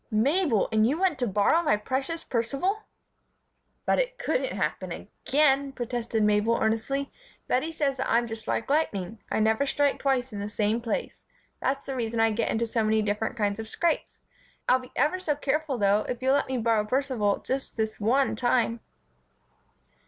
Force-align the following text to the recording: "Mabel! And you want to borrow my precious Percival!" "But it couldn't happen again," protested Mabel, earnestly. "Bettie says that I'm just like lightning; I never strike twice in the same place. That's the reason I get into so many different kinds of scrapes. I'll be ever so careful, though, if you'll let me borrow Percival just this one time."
"Mabel! 0.09 0.67
And 0.71 0.87
you 0.87 0.97
want 0.97 1.19
to 1.19 1.27
borrow 1.27 1.61
my 1.61 1.77
precious 1.77 2.23
Percival!" 2.23 2.85
"But 3.85 3.99
it 3.99 4.17
couldn't 4.17 4.57
happen 4.57 4.91
again," 4.91 5.71
protested 5.73 6.23
Mabel, 6.23 6.57
earnestly. 6.59 7.11
"Bettie 7.47 7.71
says 7.71 7.97
that 7.97 8.09
I'm 8.11 8.25
just 8.25 8.47
like 8.47 8.67
lightning; 8.67 9.19
I 9.29 9.39
never 9.39 9.67
strike 9.67 9.99
twice 9.99 10.33
in 10.33 10.39
the 10.39 10.49
same 10.49 10.81
place. 10.81 11.23
That's 11.59 11.85
the 11.85 11.95
reason 11.95 12.19
I 12.19 12.31
get 12.31 12.49
into 12.49 12.65
so 12.65 12.83
many 12.83 13.03
different 13.03 13.37
kinds 13.37 13.59
of 13.59 13.69
scrapes. 13.69 14.23
I'll 14.67 14.79
be 14.79 14.91
ever 14.95 15.19
so 15.19 15.35
careful, 15.35 15.77
though, 15.77 16.03
if 16.09 16.19
you'll 16.23 16.33
let 16.33 16.47
me 16.47 16.57
borrow 16.57 16.83
Percival 16.83 17.37
just 17.37 17.77
this 17.77 17.99
one 17.99 18.35
time." 18.35 18.79